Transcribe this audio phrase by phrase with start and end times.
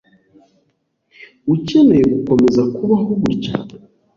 [1.53, 3.55] Ukeneye gukomeza kubaho gutya?